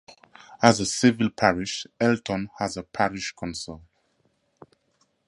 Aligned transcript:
As 0.63 0.79
a 0.79 0.85
civil 0.87 1.29
parish, 1.29 1.85
Elton 1.99 2.49
has 2.57 2.75
a 2.75 2.81
parish 2.81 3.33
council. 3.33 3.83